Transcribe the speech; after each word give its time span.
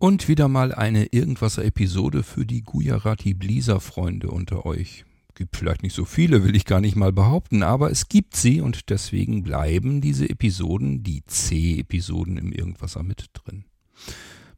Und 0.00 0.28
wieder 0.28 0.46
mal 0.46 0.72
eine 0.72 1.06
Irgendwasser-Episode 1.06 2.22
für 2.22 2.46
die 2.46 2.62
Gujarati 2.62 3.34
Blieser-Freunde 3.34 4.30
unter 4.30 4.64
euch. 4.64 5.04
Gibt 5.34 5.56
vielleicht 5.56 5.82
nicht 5.82 5.94
so 5.94 6.04
viele, 6.04 6.44
will 6.44 6.54
ich 6.54 6.66
gar 6.66 6.80
nicht 6.80 6.94
mal 6.94 7.12
behaupten, 7.12 7.64
aber 7.64 7.90
es 7.90 8.08
gibt 8.08 8.36
sie 8.36 8.60
und 8.60 8.90
deswegen 8.90 9.42
bleiben 9.42 10.00
diese 10.00 10.30
Episoden, 10.30 11.02
die 11.02 11.24
C-Episoden 11.24 12.36
im 12.36 12.52
Irgendwasser 12.52 13.02
mit 13.02 13.30
drin. 13.34 13.64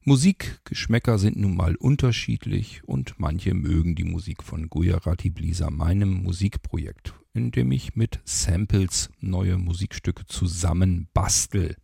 Musikgeschmäcker 0.05 1.19
sind 1.19 1.39
nun 1.39 1.57
mal 1.57 1.75
unterschiedlich 1.75 2.83
und 2.85 3.15
manche 3.17 3.55
mögen 3.55 3.95
die 3.95 4.05
Musik 4.05 4.43
von 4.43 4.69
Gujarati 4.69 5.31
Blisa, 5.31 5.71
meinem 5.71 6.23
Musikprojekt, 6.23 7.15
in 7.33 7.51
dem 7.51 7.73
ich 7.73 7.97
mit 7.97 8.21
Samples 8.25 9.09
neue 9.21 9.57
Musikstücke 9.57 10.27
zusammen 10.27 11.09
bastel. 11.15 11.77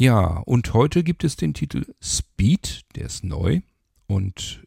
Ja, 0.00 0.38
und 0.46 0.74
heute 0.74 1.02
gibt 1.02 1.24
es 1.24 1.34
den 1.34 1.54
Titel 1.54 1.84
Speed, 2.00 2.82
der 2.94 3.06
ist 3.06 3.24
neu 3.24 3.62
und 4.06 4.62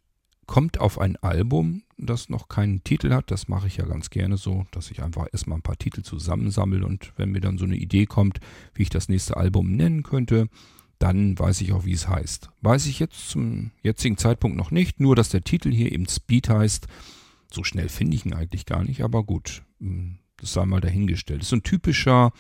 kommt 0.46 0.82
auf 0.82 1.00
ein 1.00 1.16
Album, 1.16 1.84
das 1.98 2.28
noch 2.28 2.50
keinen 2.50 2.84
Titel 2.84 3.14
hat. 3.14 3.32
Das 3.32 3.48
mache 3.48 3.68
ich 3.68 3.78
ja 3.78 3.86
ganz 3.86 4.10
gerne 4.10 4.36
so, 4.36 4.66
dass 4.72 4.92
ich 4.92 5.02
einfach 5.02 5.28
erstmal 5.32 5.60
ein 5.60 5.62
paar 5.62 5.78
Titel 5.78 6.02
zusammensammle 6.02 6.86
und 6.86 7.14
wenn 7.16 7.32
mir 7.32 7.40
dann 7.40 7.58
so 7.58 7.64
eine 7.64 7.78
Idee 7.78 8.08
kommt, 8.08 8.42
wie 8.74 8.82
ich 8.82 8.90
das 8.90 9.08
nächste 9.08 9.38
Album 9.38 9.72
nennen 9.74 10.04
könnte, 10.04 10.50
dann 11.00 11.40
weiß 11.40 11.62
ich 11.62 11.72
auch, 11.72 11.86
wie 11.86 11.94
es 11.94 12.10
heißt. 12.10 12.50
Weiß 12.60 12.86
ich 12.88 13.00
jetzt 13.00 13.30
zum 13.30 13.72
jetzigen 13.84 14.18
Zeitpunkt 14.18 14.58
noch 14.58 14.72
nicht, 14.72 15.00
nur 15.00 15.16
dass 15.16 15.30
der 15.30 15.46
Titel 15.46 15.72
hier 15.72 15.94
eben 15.94 16.10
Speed 16.10 16.50
heißt. 16.50 16.88
So 17.54 17.64
schnell 17.64 17.88
finde 17.88 18.18
ich 18.18 18.26
ihn 18.26 18.34
eigentlich 18.34 18.66
gar 18.66 18.84
nicht, 18.84 19.02
aber 19.02 19.24
gut, 19.24 19.64
hm, 19.80 20.18
das 20.36 20.52
sei 20.52 20.66
mal 20.66 20.82
dahingestellt. 20.82 21.40
Das 21.40 21.48
ist 21.48 21.54
ein 21.54 21.64
typischer 21.64 22.34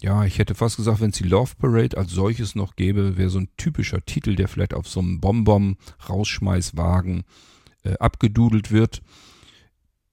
ja, 0.00 0.24
ich 0.24 0.38
hätte 0.38 0.54
fast 0.54 0.76
gesagt, 0.76 1.00
wenn 1.00 1.10
es 1.10 1.18
die 1.18 1.24
Love 1.24 1.56
Parade 1.58 1.98
als 1.98 2.12
solches 2.12 2.54
noch 2.54 2.76
gäbe, 2.76 3.18
wäre 3.18 3.30
so 3.30 3.38
ein 3.38 3.48
typischer 3.56 4.04
Titel, 4.04 4.34
der 4.34 4.48
vielleicht 4.48 4.74
auf 4.74 4.88
so 4.88 5.00
einem 5.00 5.20
Bonbon-Rausschmeißwagen 5.20 7.22
äh, 7.84 7.94
abgedudelt 7.98 8.70
wird. 8.70 9.02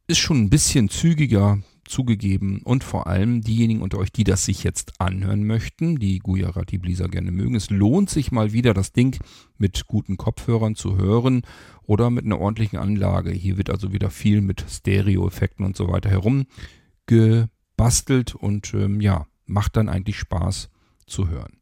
Ist 0.07 0.19
schon 0.19 0.41
ein 0.41 0.49
bisschen 0.49 0.89
zügiger 0.89 1.59
zugegeben 1.85 2.61
und 2.63 2.83
vor 2.83 3.07
allem 3.07 3.41
diejenigen 3.41 3.81
unter 3.81 3.97
euch, 3.97 4.11
die 4.11 4.25
das 4.25 4.43
sich 4.43 4.63
jetzt 4.63 4.99
anhören 4.99 5.45
möchten, 5.45 5.97
die 5.97 6.19
Gujarati 6.19 6.77
Blisa 6.77 7.07
gerne 7.07 7.31
mögen. 7.31 7.55
Es 7.55 7.69
lohnt 7.69 8.09
sich 8.09 8.31
mal 8.31 8.51
wieder, 8.51 8.73
das 8.73 8.91
Ding 8.91 9.17
mit 9.57 9.87
guten 9.87 10.17
Kopfhörern 10.17 10.75
zu 10.75 10.97
hören 10.97 11.43
oder 11.83 12.09
mit 12.09 12.25
einer 12.25 12.39
ordentlichen 12.39 12.77
Anlage. 12.77 13.31
Hier 13.31 13.57
wird 13.57 13.69
also 13.69 13.93
wieder 13.93 14.09
viel 14.09 14.41
mit 14.41 14.65
Stereo-Effekten 14.69 15.65
und 15.65 15.77
so 15.77 15.87
weiter 15.87 16.09
herumgebastelt 16.09 18.35
und 18.35 18.73
ähm, 18.73 18.99
ja, 18.99 19.25
macht 19.47 19.75
dann 19.75 19.89
eigentlich 19.89 20.17
Spaß 20.17 20.69
zu 21.05 21.27
hören. 21.29 21.57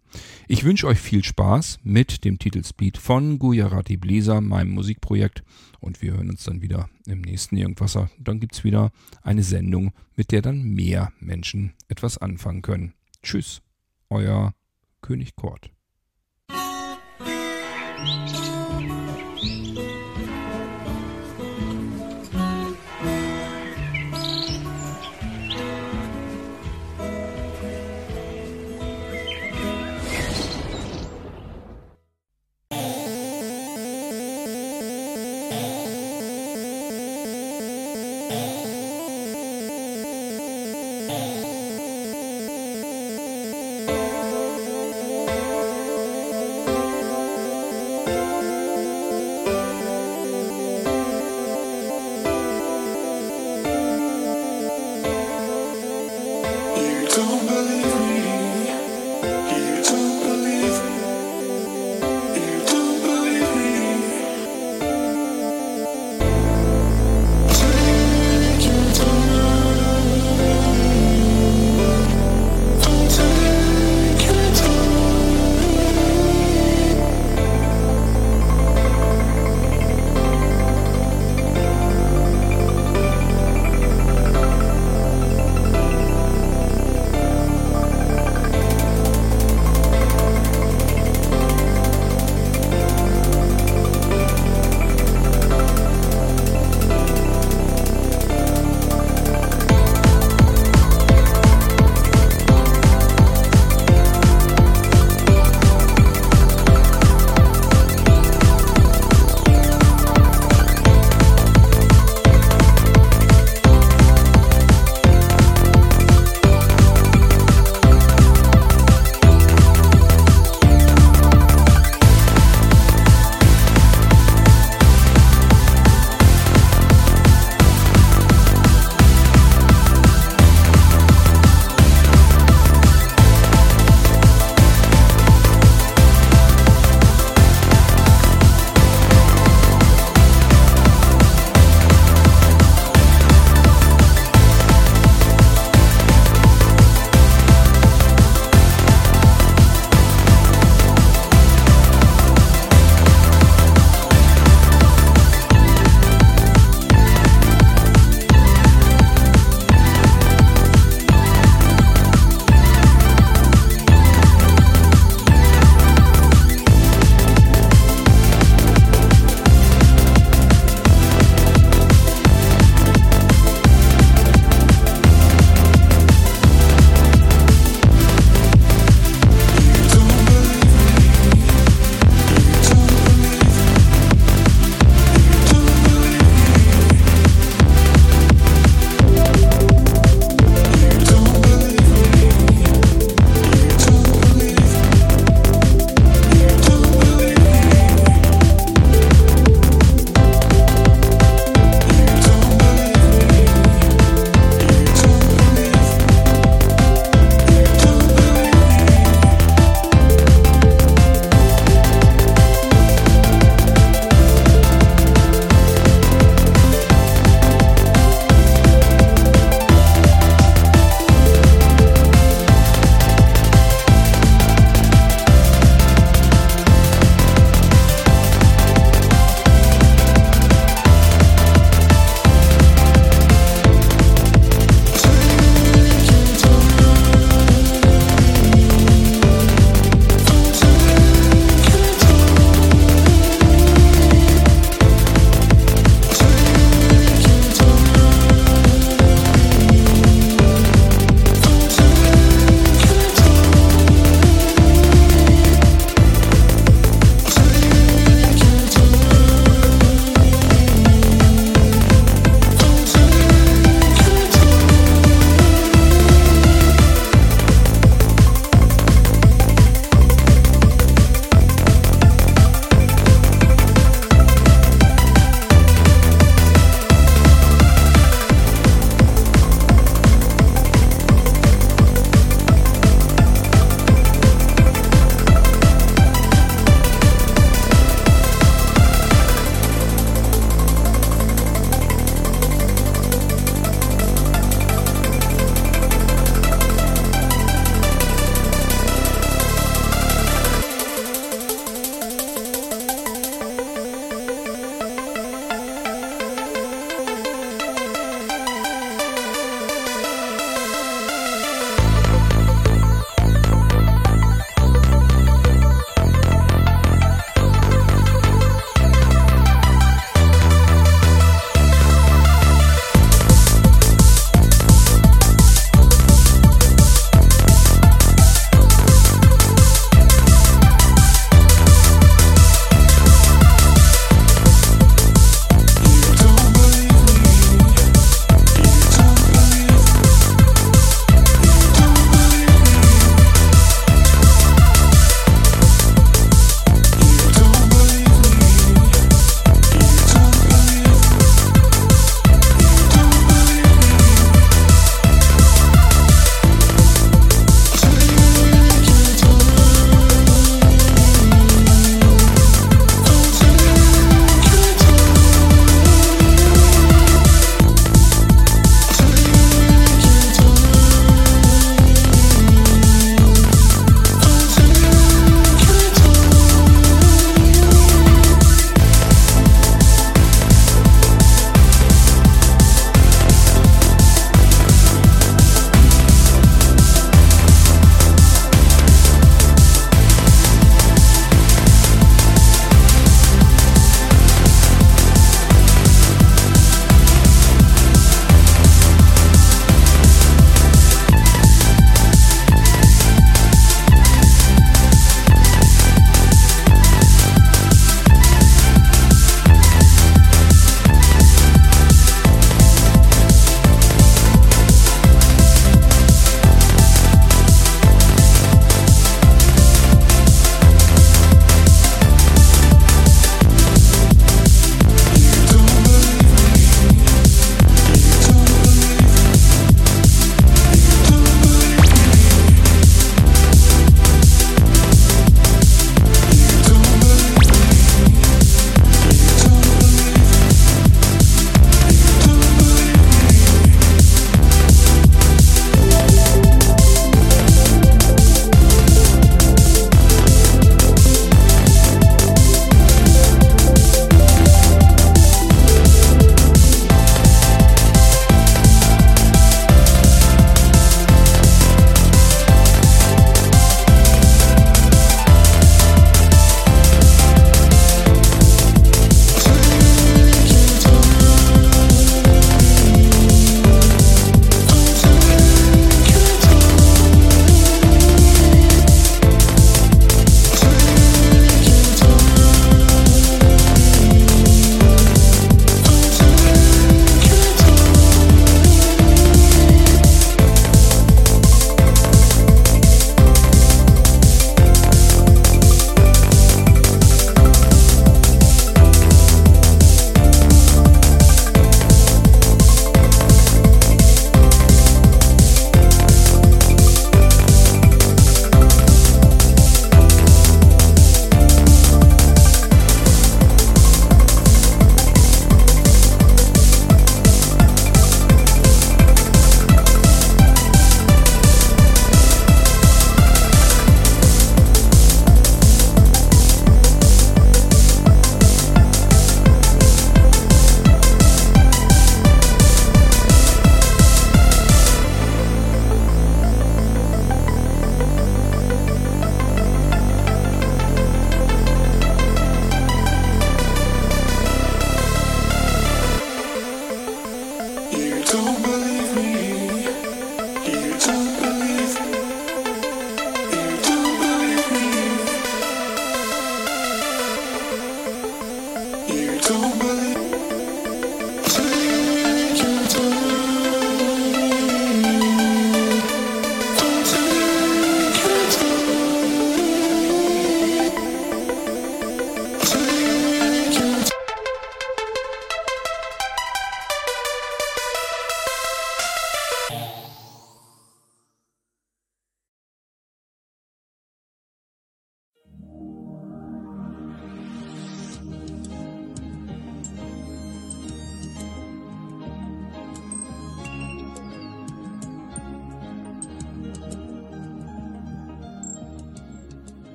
Ich 0.48 0.64
wünsche 0.64 0.88
euch 0.88 1.00
viel 1.00 1.24
Spaß 1.24 1.80
mit 1.84 2.24
dem 2.24 2.40
Titel 2.40 2.64
Speed 2.64 2.98
von 2.98 3.40
Gujarati 3.40 3.98
Bläser, 3.98 4.42
meinem 4.42 4.72
Musikprojekt. 4.72 5.44
Und 5.80 6.02
wir 6.02 6.14
hören 6.14 6.30
uns 6.30 6.44
dann 6.44 6.62
wieder 6.62 6.90
im 7.06 7.22
nächsten 7.22 7.58
Irgendwasser. 7.58 8.10
Dann 8.18 8.40
gibt 8.40 8.56
es 8.56 8.64
wieder 8.64 8.92
eine 9.22 9.44
Sendung, 9.44 9.92
mit 10.16 10.32
der 10.32 10.42
dann 10.42 10.64
mehr 10.64 11.12
Menschen 11.20 11.74
etwas 11.88 12.18
anfangen 12.18 12.62
können. 12.62 12.94
Tschüss, 13.22 13.62
euer 14.10 14.54
König 15.02 15.36
Kort. 15.36 15.70